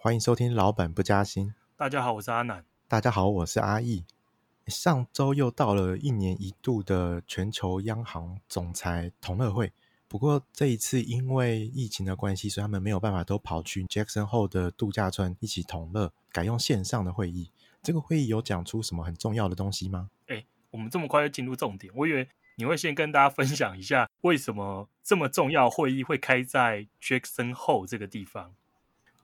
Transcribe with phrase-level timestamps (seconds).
[0.00, 1.52] 欢迎收听老板不加薪。
[1.76, 2.64] 大家好，我是阿南。
[2.86, 4.04] 大家好，我是阿义。
[4.68, 9.72] 上周又到了一年一度的全球央行总裁同乐会，
[10.06, 17.50] 不过这一次因为疫情的关系，所以他们没有办法都跑去 Jackson Hole 的度假村一起同乐，改用线上的会议。
[17.82, 20.10] 这个会议有讲出什么很重要的东西吗？
[20.28, 28.54] 哎，我们这么快就进入重点，我以为你会先跟大家分享一下为什么这么重要会议会开在 Jackson Hole 这个地方。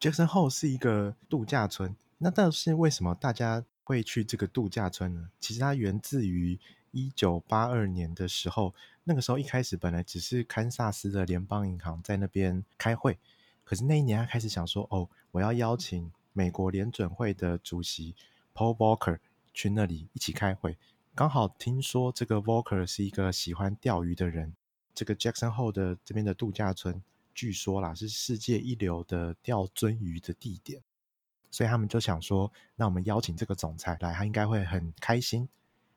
[0.01, 5.31] Jackson Hole 是一个度假村，那但是为什么大家会去这个度假村呢？
[5.41, 6.59] 其实它源自于
[6.91, 13.18] 一九八二年的时候，那个时候一开始本来只是堪萨斯的联邦银行在那边开会，
[13.65, 18.15] 可是那一年他开始想说，哦，我要邀请美国联准会的主席
[18.54, 19.18] Paul Volcker
[19.53, 20.76] 去那里一起开会。
[21.15, 24.54] 刚好听说这个 Volcker 是一个喜欢钓鱼的人，
[24.95, 27.03] 这个 Jackson Hole 的这边的度假村。
[27.35, 30.81] 据说啦，是世界一流的钓鳟鱼的地点，
[31.51, 35.49] 所以他们就想说，那我们邀请这个总裁来，他应该会很开心。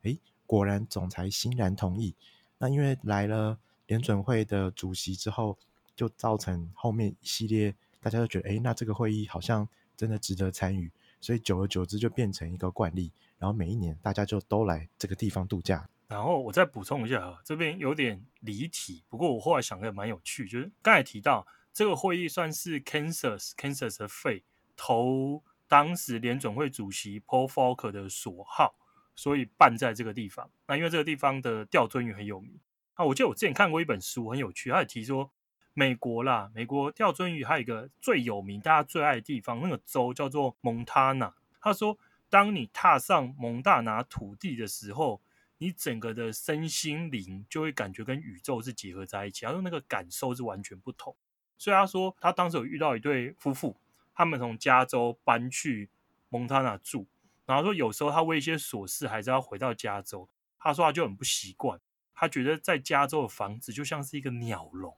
[0.04, 2.16] 诶，果然总裁欣然同意。
[2.58, 5.58] 那因为来了联准会的主席之后，
[5.96, 10.92] 就造成后面一系列大家都觉得，诶，那这个会议好像真的值得参与，
[11.22, 15.88] 所以久而久之就变成一个惯例，然后每一年大家就都来这个地方度假。
[16.08, 24.44] 然后我再补充一下啊，这边有点离题，不过我后来想的蛮有趣，就是刚才提到这个会议算是 Kansas Kansas 的费
[24.78, 28.76] 投当时联准会主席 Paul Volcker 的所好，
[29.16, 30.50] 所以办在这个地方。
[30.66, 32.58] 那因为这个地方的钓鱒鱼很有名
[32.94, 35.30] 啊，我记得我之前看过一本书很有趣，他也提说
[35.74, 41.36] 美国啦，美国钓鱒鱼还有一个最有名大家最爱的地方，那个州叫做蒙大拿。
[41.60, 41.98] 他说，
[42.30, 45.22] 当你踏上蒙大拿土地的时候，
[45.60, 51.16] 你整个的身心灵就会感觉跟宇宙是结合在一起，他说那个感受是完全不同。
[51.58, 53.76] 所以他说他当时有遇到一对夫妇，
[54.14, 55.90] 他们从加州搬去
[56.30, 57.08] 蒙大拿住，
[57.46, 60.30] 然后说有时候他为一些琐事还是要回到加州。
[60.60, 61.80] 他说他就很不习惯，
[62.14, 64.96] 他觉得在加州的房子就像是一个鸟笼，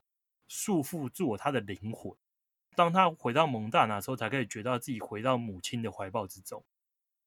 [0.48, 2.14] 束缚住了他的灵魂。
[2.76, 6.64] 当他回到蒙大拿的时候，才可以觉得自己回到母亲的怀抱之中。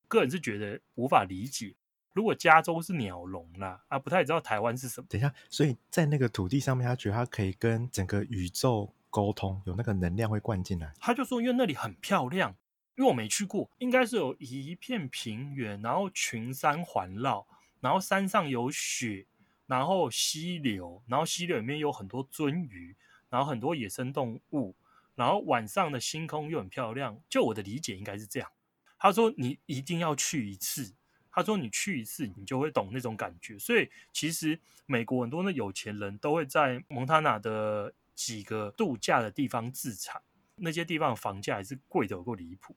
[0.09, 1.75] 个人是觉得无法理解。
[2.15, 5.07] 如果加州是鸟笼啦，啊，不太知道台湾是什么。
[5.09, 10.93] 等一下，所以在那个土地上面，他觉得他可以跟整个宇宙沟通，有那个能量会灌进来。
[11.01, 12.55] 他就说，因为那里很漂亮，
[12.97, 17.47] 因为我没去过，应该是有一片平原，然后群山环绕，
[17.81, 19.27] 然后山上有雪，
[19.67, 22.95] 然后溪流，然后溪流里面有很多鳟鱼，
[23.31, 24.75] 然后很多野生动物，
[25.15, 27.19] 然后晚上的星空又很漂亮。
[27.31, 28.51] 就我的理解，应该是这样。
[28.99, 30.93] 他说，你一定要去一次。
[31.33, 33.59] 他说：“你去一次，你就会懂那种感觉。
[33.59, 40.21] 所以，其实美国很多的有钱人都会在蒙大拿的几个度假的地方自产，
[40.57, 42.77] 那些地方房价还是贵得有够离谱。”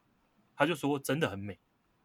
[0.55, 1.59] 他就说：“真的很美。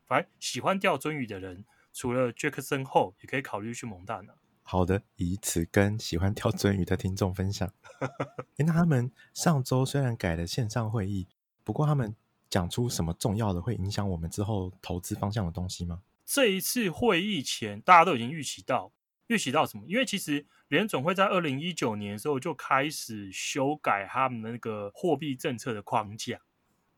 [0.06, 4.34] 反正喜欢钓鳟鱼的人，除了 Jackson Hole，也可以考虑去蒙大拿。”
[4.64, 7.72] 好的，以此跟喜欢钓鳟鱼的听众分享。
[8.58, 11.28] 诶，那他们上周虽然改了线上会议，
[11.62, 12.14] 不过他们
[12.48, 16.02] 讲出什么重要的会影响我们之后投资方向的东西吗？
[16.32, 18.92] 这一次会议前，大家都已经预期到，
[19.26, 19.84] 预期到什么？
[19.88, 26.40] 因为其实联总会在二零一九年的时候就开始修改他们的那个货币政策的框架。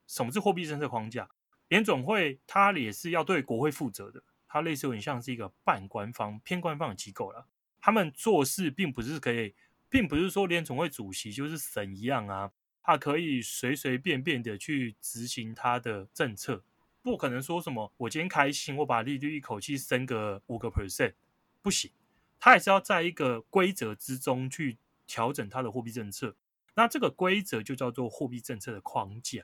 [0.07, 1.31] 什么是货币政策框架？
[1.69, 7.49] 联总会它也是要对国会负责的，它类似有点像是一个半官方、偏官方的机构了。
[7.81, 9.55] 他们做事并不是可以，
[9.89, 16.63] 并不是说联总会主席就是神一样啊，他可以随随便便的去执行他的政策。
[17.03, 21.15] 不可能说什么，我今天开心，我把利率一口气升个五个 percent，
[21.61, 21.91] 不行，
[22.39, 26.37] 他还是要在一个规则之中去调整他的货币政策。
[26.75, 29.43] 那这个规则就叫做货币政策的框架。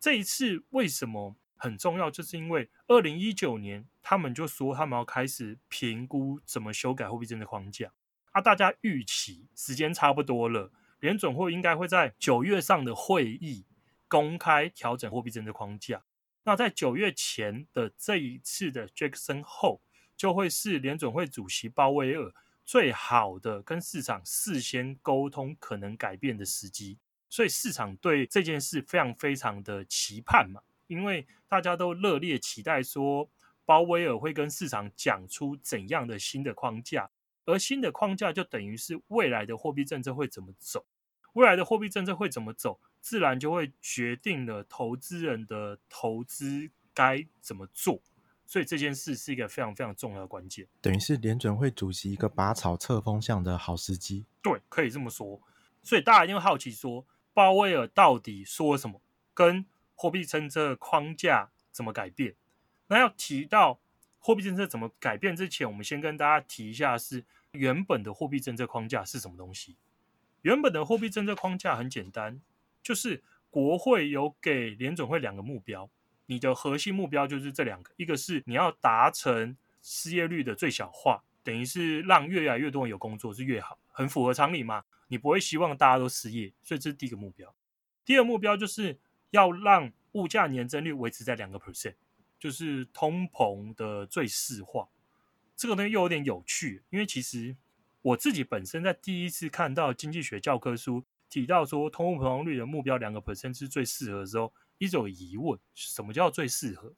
[0.00, 2.10] 这一次为什么很重要？
[2.10, 7.92] 就是因为二零一九年他们就说他们要开始评估怎么修改货币政策框架。
[8.32, 13.64] 啊，大家预期时间差不多了，联准会应该会在九月上的会议
[14.08, 16.02] 公开调整货币政策框架。
[16.44, 19.80] 那在九月前的这一次的 Jackson 后
[20.16, 22.32] 就会是联准会主席鲍威尔
[22.64, 26.98] 最好的跟市场事先沟通可能改变的时机，
[27.28, 33.28] 所以市场对这件事非常非常的期盼嘛，因为大家都热烈期待说
[33.64, 37.10] 鲍威尔会跟市场讲出怎样的新的框架，
[37.44, 40.84] 而新的框架就等于是未来的货币政策会怎么走，
[41.34, 42.80] 未来的货币政策会怎么走。
[43.02, 48.00] 自然就会决定了投资人的投资该怎么做，
[48.46, 54.24] 所以这件事是一个非常非常重要的关键，等于是联准会主席一个拔草测风向的好时机。
[54.40, 55.42] 对，可以这么说。
[55.82, 57.04] 所以大家一定会好奇说，
[57.34, 59.02] 鲍威尔到底说什么，
[59.34, 59.66] 跟
[59.96, 62.36] 货币政策框架怎么改变。
[62.86, 63.80] 那要提到
[64.18, 69.76] 货币政策怎么改变之前，我们先跟大家提一下是原本的货币政策框架是什么东西。
[70.42, 72.40] 原本的货币政策框架很简单，
[72.82, 75.88] 就是国会有给联准会两个目标，
[76.26, 84.84] 你的核心目标就是这两个，一个是你要达成失业率的最小化，等于是让越来越多人有工作是越好，很符合常理嘛。
[85.08, 87.54] 你不会希望大家都失业，所以这是第一个目标。
[88.04, 88.98] 第二目标就是
[89.30, 91.94] 要让物价年增率维持在两个 percent，
[92.38, 94.88] 就是通膨的最适化。
[95.54, 97.54] 这个东西又有点有趣，因为其实
[98.00, 106.92] 我自己本身在第一次看到经济学教科书提到说通货膨胀率的目标两个 percent 是最适合的时候，一直有疑问：什么叫最适合？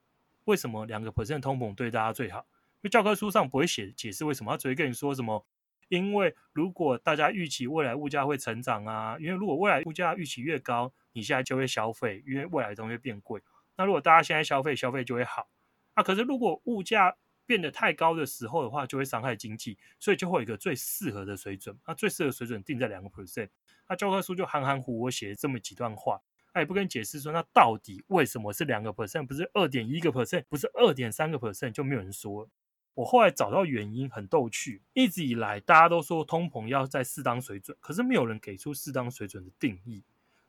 [0.46, 2.40] 为什么两个 percent 通膨对大家最好？
[2.40, 5.46] 因为教科书上不会写解释为什么，他只会跟你说什么。
[5.88, 13.40] 因为如果大家预期未来物价会成长啊，因为如果未来物价预期越高，你现在就会消费，因为未来的东西会变贵。
[13.76, 15.48] 那如果大家现在消费，消费就会好。
[15.92, 17.16] 啊，可是如果物价
[17.46, 21.78] 变得太高的时候的话，就会伤害经济，所以就会有一个最适合的水准。
[21.86, 23.48] 那最适合水准定在两个 percent。
[23.88, 26.20] 那教科书就含含糊糊写了这么几段话，
[26.52, 32.48] 他也不跟解释说，那到底为什么是两个 percent，不是二点一个 percent，不是二点三个 percent，就没有人说。
[32.94, 34.80] 我后来找到原因，很逗趣。
[34.92, 40.04] 一直以来，大家都说通膨要在适当水准，可是没有人给出适当水准的定义。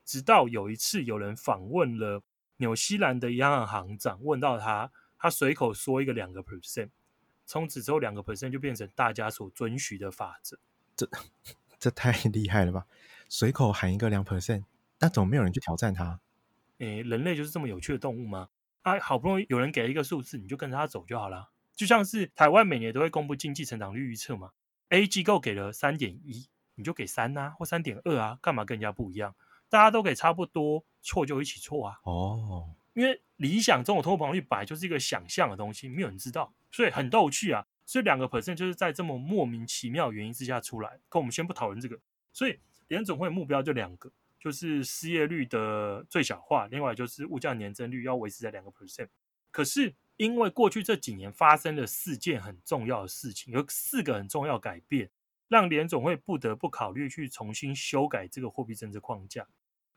[0.05, 2.21] 直到有一次，有人访问了
[2.57, 4.91] 纽西兰的央行行长，问到他，
[5.25, 6.91] 他随口说一个两个 percent，
[7.47, 10.59] 从此之后，两个 percent 就变成大家所遵循的法则。
[10.95, 11.09] 这
[11.79, 12.85] 这太厉害了吧？
[13.27, 14.65] 随口喊一个两 percent，
[14.99, 16.19] 那怎么没有人去挑战他？
[16.77, 18.49] 诶，人类就是这么有趣的动物吗？
[18.83, 21.49] 啊，好不容易有人给了一个数字，你就跟着他走就好了。
[21.73, 24.51] 就像是台湾每年都会公布经济成长率预测嘛
[24.89, 29.33] ，A 机构给了三点一，你就给三啊，或三点二啊，干嘛跟人家不一样？
[29.69, 31.99] 大家都给差不多，错就一起错啊。
[32.03, 37.67] 哦，因为理想中的通膨率本来就是一个想象的东西，没有人知道，所以很逗趣啊。
[37.85, 40.99] 所以两个 percent 就是在这么莫名其妙原因之下出来。
[41.07, 41.99] 可我们先不讨论这个，
[42.33, 49.09] 所以联总会目标就两个，就是失业率的最小化，另外就是物价年增率要维持在两个 percent。
[49.51, 49.93] 可是。
[50.17, 55.09] 因为过去这几年发生了四件很重要的事情，有四个很重要改变，
[55.49, 59.45] 让联总会不得不考虑去重新修改这个货币政策框架。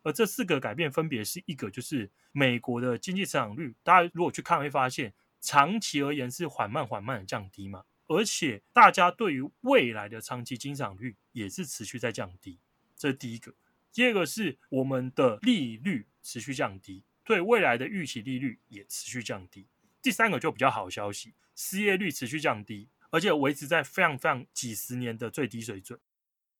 [0.02, 12.58] 而这四个改变分别是一个，就是美国的经济成长率，大家如果去看会发现，长期而言是缓慢缓慢的降低嘛，而且大家对于未来的长期经济成长率也是持续在降低，
[12.96, 13.54] 这是第一个。
[13.92, 19.66] 第二个是我们的利率持续降低，对未来的预期利率也持续降低。
[20.00, 25.98] 第三个就比较好消息，失业率持续降低，而且维持在非常非常几十年的最低水准。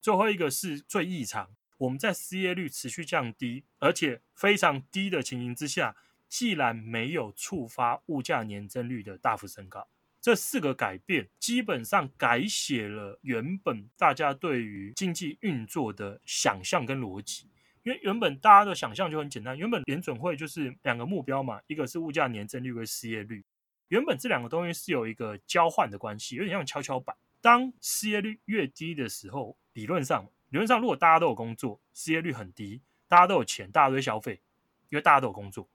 [0.00, 5.96] 最后一个是最异常，我们在失业率持续降低，而且非常低的情形之下，
[6.28, 9.88] 既然没有触发物价年增率的大幅升高，
[10.20, 17.48] 这四个改变基本上改写了原本大家对于经济运作的想象跟逻辑。
[17.84, 23.42] 因为原本大家的想象就很简单，原本联准会就是两个目标嘛，一个是物价年增率跟失业率。
[23.86, 27.16] 原本这两个东西是有一个交换的关系，有点像跷跷板。
[27.40, 34.40] 当失业率越低的时候，理论上，理论上如果大家都有工作，失业率很低，大家都有钱，大家都会消费，
[34.88, 35.68] 因为大家都有工作。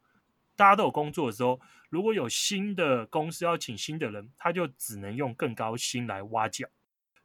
[0.56, 1.60] 大家都有工作的时候，
[1.90, 6.68] 如果有新的公司要请新的人，他就只能用更高薪来挖角，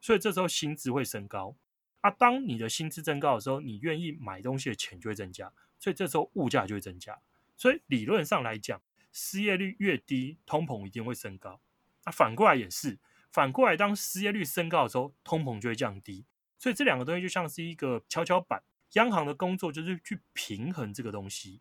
[0.00, 1.54] 所以这时候薪资会升高。
[2.00, 7.18] 啊，当你的薪资增高的时候，你愿意买东西的钱就会增加，所以这时候物价就会增加。
[7.56, 8.80] 所以理论上来讲，
[9.12, 11.60] 失业率越低，通膨一定会升高。
[12.04, 12.98] 那反过来也是，
[13.30, 16.24] 反过来当失业率升高的时候，通膨就会降低。
[16.58, 18.62] 所以这两个东西就像是一个跷跷板，
[18.92, 21.60] 央行的工作就是去平衡这个东西，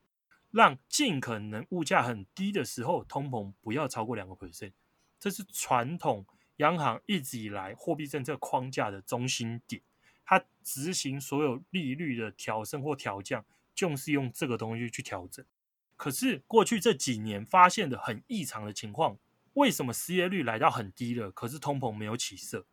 [0.49, 4.71] 让尽可能物价很低的时候，通膨不要超过两个 percent。
[5.19, 6.25] 这是传统
[6.57, 9.81] 央行一直以来货币政策框架的中心点。
[10.25, 15.45] 它执行所有利率的调升或调降，就是用这个东西去调整。
[15.95, 19.17] 可是过去这几年发现的很异常的情况，
[19.53, 22.65] 为什么失业率来到很低了，可是通膨没有起色？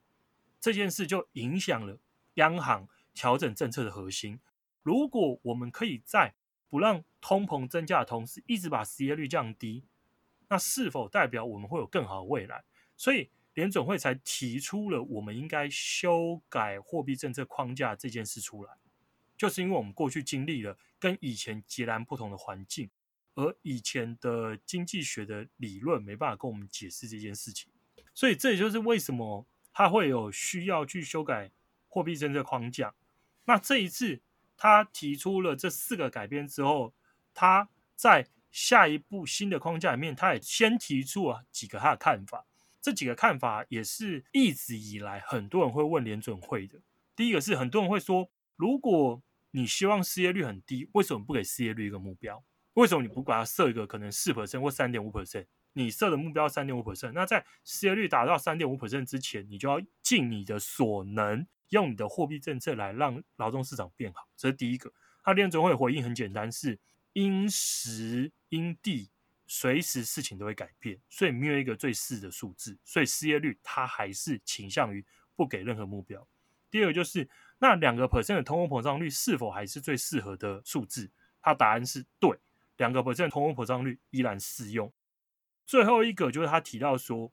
[0.60, 1.98] 这件事就影响了
[2.34, 4.40] 央行调整政策的核心。
[4.82, 6.34] 如果我们可以在
[6.68, 9.84] 不让通膨增加的同时，一直把失业率降低，
[10.48, 12.64] 那是否代表我们会有更好的未来？
[12.96, 13.30] 所以。
[13.54, 18.72] 联准会才提出了我们应该修改货币政策框架这件事出来，
[19.36, 22.90] 就是因为我们过去经历了跟以前截然不同的环境，
[23.36, 27.70] 而以前的经济学的理论没办法跟我们解释这件事情，
[28.12, 31.52] 所以这也就是为什么它会有需要去修改
[31.94, 32.92] 货币政策框架。
[33.44, 34.20] 那这一次
[34.56, 36.92] 他提出了这四个改变之后，
[37.32, 42.44] 他在下一步新的框架里面，他也先提出了几个他的看法。
[42.80, 46.80] 这几个看法也是一直以来很多人会问联准会的。
[47.14, 49.22] 第一个是很多人会说，如果
[49.52, 52.44] 你希望失业率很低，为什么不给失业率一个目标？
[52.72, 55.46] 为什么你不把它设一个可能四 percent 或三点五 percent？
[55.74, 64.28] 你设的目标三点五 percent，那在失业率达到三点五 percent 之前，你就要尽你的所能，用你的货币政策来让劳动市场变好。
[64.36, 64.92] 这是第一个。
[65.22, 66.78] 他联准会回应很简单，是
[67.14, 69.10] 因时因地，
[69.46, 72.78] 随时事情都会改变，所以没有一个最适的数字。
[72.84, 75.04] 所以失业率它还是倾向于
[75.34, 76.26] 不给任何目标。
[76.70, 77.28] 第二个就是
[77.58, 81.10] 那两个 percent 的通货膨胀率是否还是最适合的数字？
[81.40, 82.38] 他答案是对，
[82.76, 84.92] 两个 percent 通货膨胀率依然适用。
[85.66, 87.32] 最后一个就是他提到说，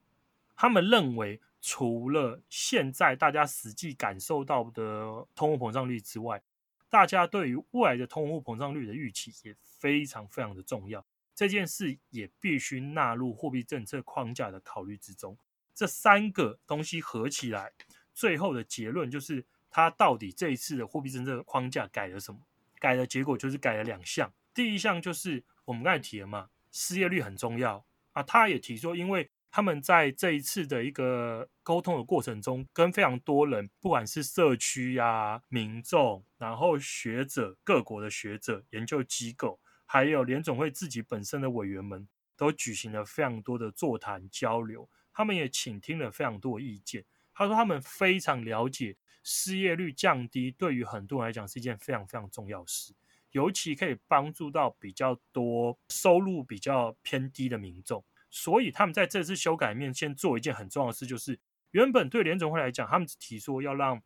[0.55, 6.41] 他们认为除了现在大家实际感受到的通货膨胀率之外，
[6.89, 11.05] 大家对于未来的通货膨胀率的预期也非常非常的重要。
[11.33, 15.37] 这件事也必须纳入货币政策框架的考虑之中。
[15.73, 17.71] 这三个东西合起来，
[18.13, 22.41] 最后的结论就是，他到底这一次的货币政策框架改了什么？
[22.77, 24.31] 改的结果就是改了两项。
[24.53, 27.85] 第一项就是我们刚才提了嘛，失业率很重要。
[28.11, 44.89] 啊，他也提说，因为他们在这一次的一个沟通的过程中，跟非常多人，不管是社区呀、民众，然后学者、各国的学者、研究机构，还有联总会自己本身的委员们，都举行了非常多的座谈交流。
[45.11, 47.03] 他们也倾听了非常多意见。
[47.33, 52.93] 他说，他们非常了解失业率降低对于很多人来讲是一件非常非常重要的事。
[53.31, 61.37] 尤其可以帮助到比较多收入比较偏低的民众，所以他们在这次修改面先做一件很重要的事，就是
[61.71, 64.01] 原本对联总会来讲，他们只提说要让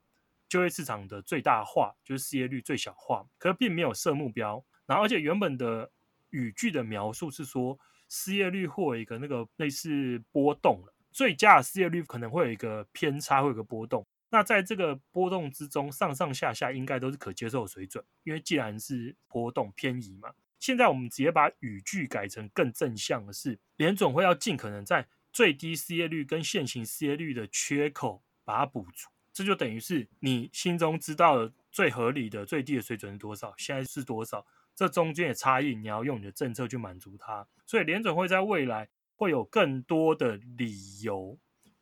[0.49, 4.65] 就业市场的最大化，就是失业率最小化，可是并没有设目标。
[4.85, 5.91] 然后，而且原本的
[6.31, 7.79] 语句的描述是说，
[8.09, 14.05] 失业率会有一个那个类似波动，最佳的失业率可能会有一个偏差，会有一个波动。
[14.29, 20.33] 那在这个波动之中，上上下下应该都是可接受水准，因为既然是波动偏移嘛。
[20.65, 34.43] 现在我们直接把语句改成更正向的是，联准会要尽可能在最低失业率跟现行失业率的缺口把它补足，这就等于是你心中知道的最合理的最低的水准是多少，现在是多少，
[34.75, 37.47] 这中间的差异你要用你的政策去满足它。
[37.67, 41.37] 所以联准会在未来会有更多的理由。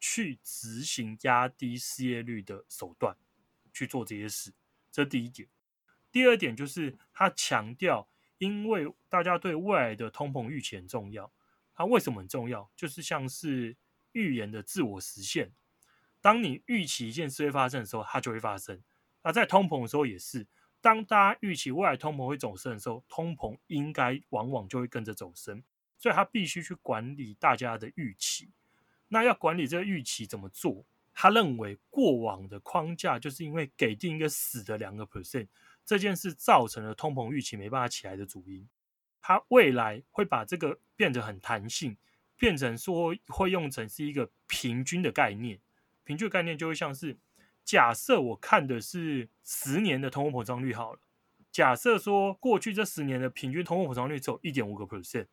[0.05, 3.15] 去执行压低失业率的手段，
[3.71, 4.51] 去做这些事，
[4.91, 5.47] 这第一点。
[6.11, 8.05] 第二点就是他强调，
[8.43, 11.31] 因为大家对未来的通膨预期很重要。
[11.73, 12.69] 它为什么很重要？
[12.75, 13.77] 就是像是
[14.11, 15.53] 预言的自我实现。
[16.19, 18.81] 当你预期一件事会发生的时候，它就会发生。
[19.23, 20.45] 那在通膨的时候也是，
[20.81, 25.63] 当大家预期未来通膨会走升的时候，通膨应该往往就会跟着走升。
[25.97, 28.51] 所以他必须去管理大家的预期。
[29.07, 30.85] 那要管理这个预期怎么做？
[31.13, 35.47] 他认为过往的框架就是因为给定一个死的两个 percent
[35.85, 38.67] 这件事造成了通膨预期没办法起来的主因。
[39.21, 41.95] 它未来会把这个变得很弹性，
[42.37, 45.59] 变成说会用成是一个平均的概念。
[46.03, 47.17] 平均概念就会像是
[47.63, 50.99] 假设我看的是十年的通货膨胀率好了，
[51.49, 55.27] 假设说过去这十年的平均通货膨胀率只有一点五个 percent。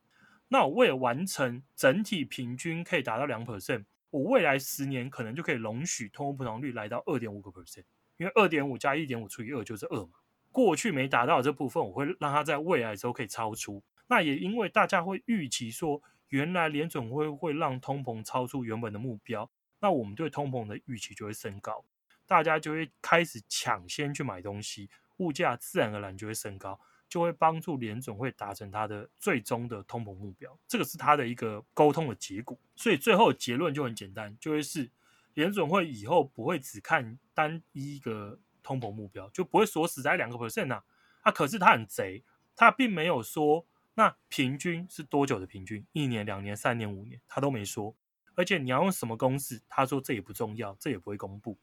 [0.47, 7.83] 那我为了完成整体平均可以达到两 percent，我未来十年可能就可以容许通货膨胀率来到二点五个 percent，
[8.15, 10.11] 因为二点五加一点五除以二就是二嘛。
[10.51, 13.81] 过去没达到的这部分，我会让它在未来的时候可以超出。
[14.07, 21.85] 那也因为大家会预期说，原来联准会会让通膨超出原本的目标，那我们对通膨的预期就会升高，
[22.25, 26.79] 大家就会开始抢先去买东西，物价自然而然就会升高。
[27.11, 32.57] 就会帮助联准会达成它的最终的通膨目标，这个是它的一个沟通的结果。
[32.73, 34.89] 所以最后结论就很简单，就会是
[35.33, 40.83] 联准会以后不会只看单一个通膨目标，就不会锁死在两个 percent 呐。
[41.21, 42.23] 啊，可是他很贼，
[42.55, 43.65] 他并没有说
[43.95, 47.95] 那平均是多久的平均，一年、两年、三年、五年，他都没说。
[48.35, 51.57] 而且你要用什么公式，他说这也不重要，这也不会公布。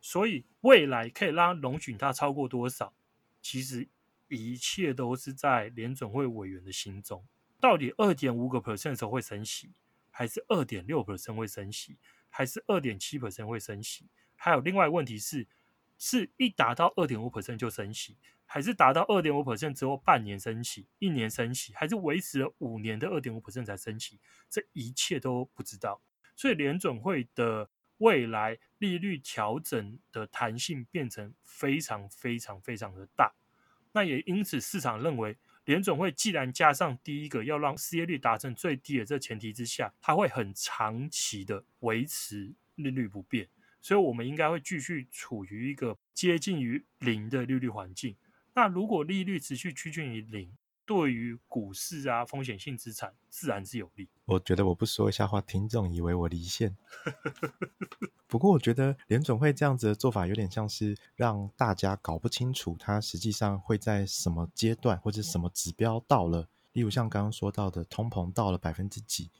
[0.00, 2.94] 所以未来可以让他容许它超过多少，
[3.40, 3.88] 其实。
[4.28, 7.24] 一切都是在联准会委员的心中，
[7.60, 9.70] 到底二点五个 percent 的时候会升息，
[10.10, 11.96] 还是二点六 percent 会升息，
[12.28, 14.08] 还是二点七 percent 会升息？
[14.34, 15.46] 还有另外问题是，
[15.98, 24.20] 是一达到二点五 percent 就升息，还是达到二点五 percent 之后半年升息、一年升息，还是维持了五年的二点五 percent 才升息？
[24.48, 26.00] 这一切都不知道。
[26.34, 33.34] 所以联准会的未来利率调整的弹性变成非常非常非常的大。
[33.92, 43.48] 那也因此，市场认为联准会既然加上第一个要让失业率达成最低的这前提之下，它会很长期的维持利率不变，
[43.86, 48.16] 所以我们应该会继续处于一个接近于零的利率环境。
[48.52, 50.50] 那如果利率持续趋近于零，
[50.84, 54.08] 对于股市啊，风险性资产自然是有利。
[54.24, 56.76] 我觉得我不说一下话，听众以为我离线。
[58.26, 69.30] 不过我觉得联总会这样子的做法，有点像是让大家搞不清楚它实际上会在什么阶段或者什么指标到了，例如像刚刚说到的通膨到了百分之几，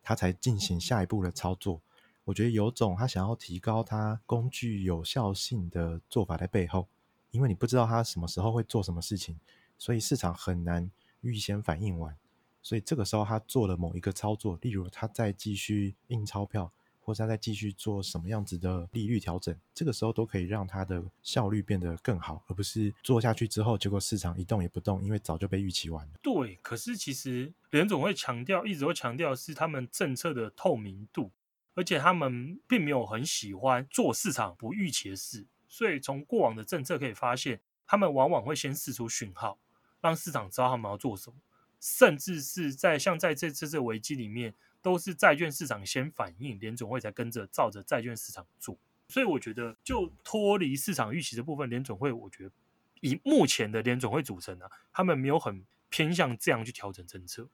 [0.00, 1.82] 它才进行下一步的操作。
[2.26, 6.88] 我觉得有种他想要提高他工具有效性的做法在背后，
[7.30, 9.38] 因为你不知道他什么时候会做什么事情。
[9.78, 10.90] 所以市场很难
[11.20, 12.16] 预先反应完，
[12.62, 26.14] 所以这个时候他做了某一个操作，例如他再继续印钞票，或者他再继续做什么样子的利率调整，这个时候都可以让他的效率变得更好，而不是做下去之后，结果市场一动也不动，因为早就被预期完了。
[26.22, 31.30] 对，可是其实联总会强调，一直会强调是他们政策的透明度，
[31.76, 39.58] 而且他们并没有很喜欢做市场不预期的事，所以从过往的政策可以发现，他们往往会先试出讯号。
[40.00, 41.36] 让市场知道他们要做什么，
[41.80, 48.78] 甚至是在像在这次这危机里面，都是债券市场先反应，联总会才跟着照着债券市场做。
[49.08, 52.52] 所以我觉得，就脱离市场预期的部分，联总会我觉得
[53.00, 57.48] 以目前的联总会组成啊，他们没有很偏向这样去调整政策，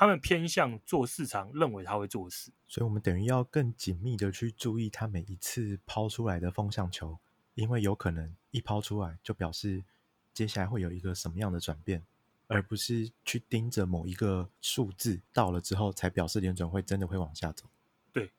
[0.00, 2.50] 他们偏向做市场认为他会做的事。
[2.66, 7.18] 所以，我们等于要更紧密的去注意他每一次抛出来的风向球，
[7.54, 9.84] 因为有可能一抛出来就表示。
[10.32, 12.02] 接下来会有一个什么样的转变，
[12.46, 17.66] 而不是去盯着某一个数字到了之后才表示联准会真的会往下走。
[18.12, 18.30] 对。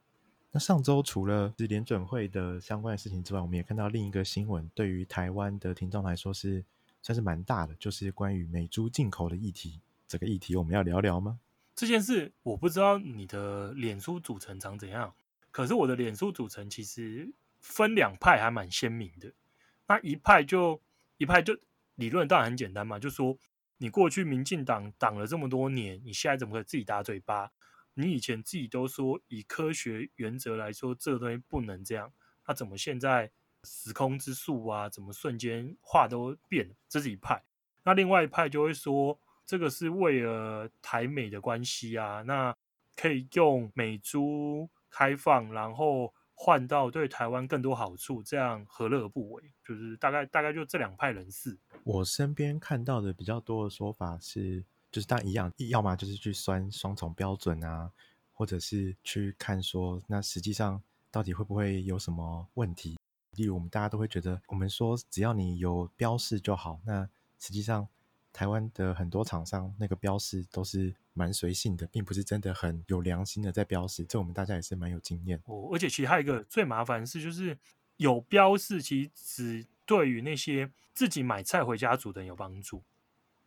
[0.52, 6.64] 那上周除了是联准会的相关的事情之外，我们也看到另一个新闻，对于台湾的听众来说是
[7.04, 9.82] 算是蛮大的，就是关于美猪进口的议题。
[10.08, 11.40] 这个议题我们要聊聊吗？
[11.76, 15.16] 这件事我不知道你的脸书组成长怎样，
[15.52, 19.34] 可是我的脸书组成其实分两派，还蛮鲜明的。
[19.88, 20.82] 那一派就
[21.18, 21.58] 一派就。
[21.96, 23.38] 理论当然很简单嘛，就说
[23.78, 27.52] 你过去民进党挡了这么多年，你现在怎么可以自己打嘴巴？
[27.94, 32.12] 你以前自己都说以科学原则来说，这个东西不能这样，
[32.48, 33.30] 那怎么现在
[33.64, 36.76] 时空之术啊，怎么瞬间话都变了？
[36.90, 37.44] 这是一派。
[37.84, 39.20] 那另外一派就会说，
[39.52, 42.56] 这个是为了台美的关系啊，那
[42.96, 46.14] 可以用美猪开放，然后。
[46.44, 49.44] 换到对台湾更多好处，这样何乐而不为？
[49.64, 51.56] 就是大概大概就这两派人士。
[51.84, 57.92] 我身边看到的比较多的说法是，就是当一样，要么就是去酸双重标准啊，
[58.34, 62.98] 或者是去看说，那实际上到底会不会有什么问题？
[63.36, 67.88] 例如我们大家都会觉得，我们说只要你有标示就好，那实际上。
[68.34, 75.42] 台湾的很多厂商那个标示都是蛮随性的，并不是真的很有良心的在标示，这我们大家也是蛮有经验。
[75.46, 77.58] 哦，而且其实还有一个最麻烦的是，就是
[77.98, 82.84] 有标示，其实只对于那些自己买菜回家煮的人有帮助，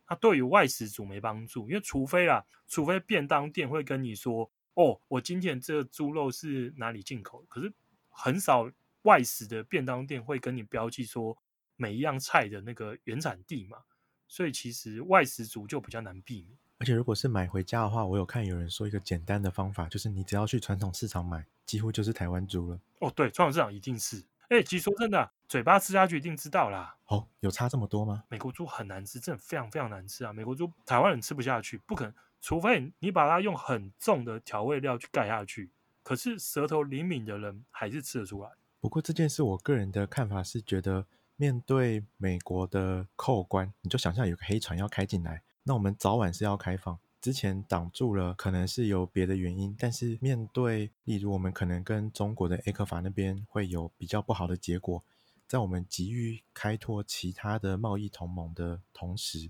[0.05, 7.73] 它对于外食族没帮助，因为除非啦，除非便当店会跟你说，哦，我今天这个猪肉是哪里进口，可是
[8.09, 8.71] 很少
[9.01, 11.35] 外食的便当店会跟你标记说
[11.75, 13.79] 每一样菜的那个原产地嘛。
[14.27, 22.79] 所以其实外食族就比较难避免，而且如果是买回家的话，我有看有人说一个简单的方法，就是你只要去传统市场买，几乎就是台湾猪了。
[22.99, 24.23] 哦，对，传统市场一定是。
[24.49, 26.95] 哎，其实说真的，嘴巴吃下去一定知道啦。
[27.07, 28.23] 哦，有差这么多吗？
[28.29, 30.33] 美国猪很难吃，真的非常非常难吃啊！
[30.33, 35.71] 美国猪台湾人吃不下去，不可能，除非你把它用很重的调味料去盖下去。
[36.03, 38.49] 可是舌头灵敏的人还是吃得出来。
[38.79, 41.05] 不过这件事，我个人的看法是觉得。
[41.37, 46.97] 面对美国的扣关，你就想象有个黑船要开进来，那我们早晚是要开放。
[47.19, 55.03] 之前挡住了，可能是有别的原因，但是面对，例如我们可能跟中国的 A 克法那边会有比较不好的结果，
[55.47, 59.49] 在我们急于开拓其他的贸易同盟的同时，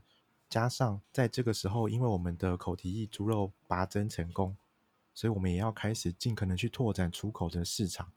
[0.49, 4.57] 加上在这个时候，因为我们的口蹄疫猪肉拔针成功，
[5.13, 8.11] 所以我们也要开始尽可能去拓展出口的市场。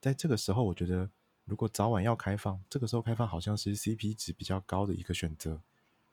[0.00, 1.10] 在这个时候，我觉得。
[1.44, 5.60] 如果早晚要开放，这个时候开放好像是 CP 值比较高的一个选择，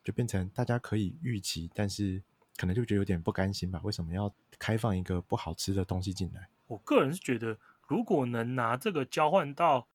[0.04, 2.22] 就变成大家可以预期，但是
[2.58, 3.80] 可能就觉得有点不甘心吧？
[3.84, 6.50] 为什么要开放一个不好吃的东西进来？
[6.67, 9.88] 我个人是觉得，如果能拿这个交换到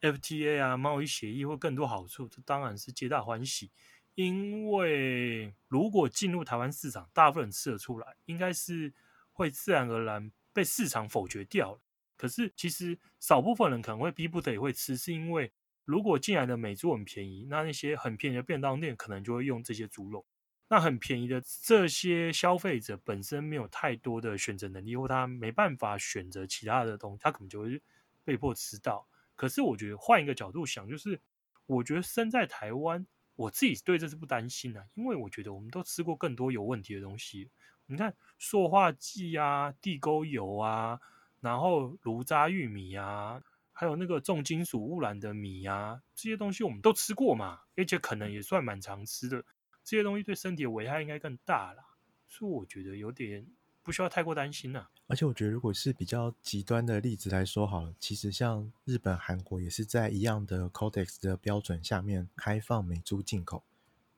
[0.00, 3.70] FTA 啊贸易协议或更多好处，这当然是皆大欢喜。
[4.14, 8.92] 因为如果进入台湾市场，大部分人吃得出来，应该是
[9.32, 11.80] 会自然而然被市场否决掉了。
[12.16, 15.52] 可是，其实少部分人可能会逼不得已会吃，是因为
[15.84, 20.24] 如果进来的美猪很便宜，那那些很便宜的便当店可能就会用这些猪肉。
[20.68, 27.82] 那很便宜的这些消费者本身没有太多的选择能力，或他没办法选择其他的东西，他可能就会
[28.24, 29.06] 被迫吃到。
[29.36, 31.20] 可是我觉得换一个角度想，就是
[31.66, 37.50] 我觉得身在台湾，我自己对这是不担心的，因为我觉得我们都吃过更多有问题的东西。
[37.86, 40.98] 你看塑化剂啊、地沟油啊，
[41.44, 43.40] 然后炉渣玉米啊。
[43.76, 49.44] 还有那个重金属污染的米啊，这些东西我们都吃过嘛，而且可能也算蛮常吃的。
[49.82, 51.82] 这些东西对身体的危害应该更大啦，
[52.28, 53.44] 所以我觉得有点
[53.82, 63.64] 不需要太过担心呐、而且我觉得，如果是比较极端的例子来说好了，其实像日本、韩国也是在一样的 Codex 的标准下面开放美猪进口。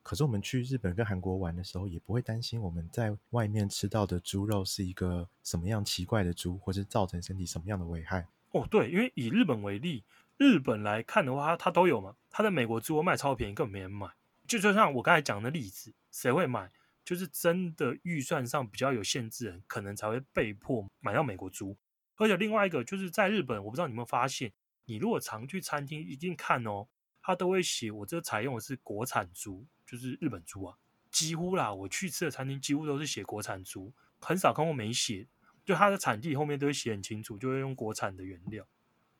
[0.07, 8.25] 可是我们去日本跟韩国玩的时候，也不会担心我们在外面吃到的猪肉是一个什么样奇怪的猪，或是造成身体什么样的危害。
[8.51, 10.05] 哦，对，因为以日本为例，
[10.37, 12.15] 日本来看的话，它都有嘛。
[12.29, 14.07] 它的美国猪卖超便宜，根本没人买。
[14.47, 16.71] 就就像我刚才讲的例子，谁会买？
[17.03, 21.75] 就是真的预算上比较有限制，可能才会被迫买到美国猪。
[22.15, 24.53] 而且另外一个就是在日本，我不知道你有没有发现，
[24.85, 26.87] 你如果常去餐厅，一定看哦，
[27.21, 30.77] 他都会写我这采用的是国产猪，就是日本猪啊。
[31.09, 35.27] 几乎啦，我去吃的餐厅几乎都是写国产猪，很少看过没写。
[35.65, 38.65] 就它的产地后面都会写很清楚，就会用国产的原料，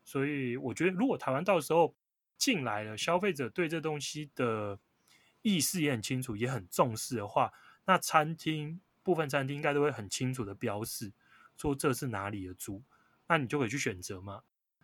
[0.06, 1.94] 所以我觉得如果台湾到时候
[2.38, 4.80] 进来了，消费者对这东西的
[5.42, 7.52] 意识也很清楚，也很重视的话，
[7.84, 11.12] 那餐厅部分餐厅应该都会很清楚的标示
[11.58, 12.82] 说这是哪里的猪，
[13.28, 14.44] 那你就可以去选择嘛。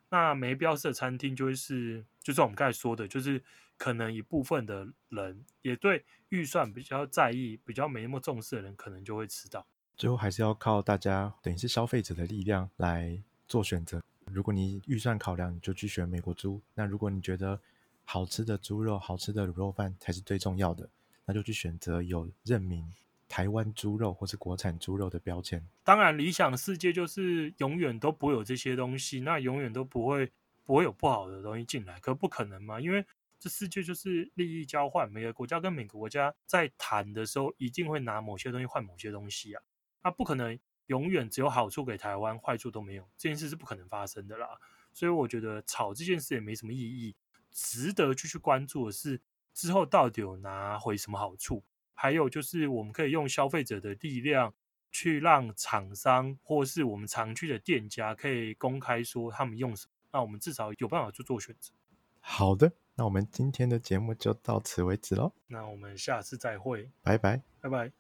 [0.10, 3.42] 那没标示的餐厅就会是，就是我们刚才说的，就是
[3.78, 9.66] 可能一部分的人也对预算比较在意、比较没那么重视的人，可能就会吃到。
[9.96, 14.02] 最后还是要靠大家，等于是消费者的力量来做选择。
[14.26, 17.60] 如果你预算考量，你就去选美国猪；那如果你觉得
[18.06, 20.90] 好吃的猪肉、好吃的卤肉饭才是最重要的，
[21.26, 22.92] 那就去选择有认明
[23.28, 25.64] 台湾猪肉或是国产猪肉的标签。
[25.84, 30.32] 当然，理想世界就是永远都不会有这些东西，那永远都不会
[30.66, 32.80] 不会有不好的东西进来，可不可能嘛？
[32.80, 33.06] 因为
[33.44, 39.62] 这世界就是利益交换，每个国家跟每个国家在谈的时候，一定会拿某些东西换某些东西啊。
[40.02, 44.58] 它不可能永远只有好处给台湾，坏处都没有，这件事是不可能发生的啦。
[44.94, 47.18] 所以我觉得炒这件事也没什么意义，
[47.52, 49.20] 值得继续关注的是
[49.54, 54.54] 之后到底有拿回什么好处，还有就是我们可以用消费者的力量
[54.90, 61.74] 去让厂商或是我们常去的店家可以公开说他们用什么，那我们至少有办法去做选择。
[62.22, 65.34] 好的，那我们今天的节目就到此为止喽。
[65.48, 67.92] 那我们下次再会，拜拜，拜拜。